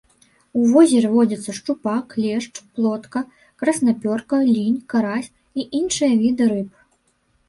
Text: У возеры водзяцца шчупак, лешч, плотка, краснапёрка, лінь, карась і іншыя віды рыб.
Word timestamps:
У 0.59 0.61
возеры 0.69 1.09
водзяцца 1.15 1.51
шчупак, 1.57 2.15
лешч, 2.23 2.53
плотка, 2.79 3.21
краснапёрка, 3.63 4.39
лінь, 4.55 4.79
карась 4.95 5.29
і 5.61 5.67
іншыя 5.81 6.13
віды 6.23 6.49
рыб. 6.55 6.69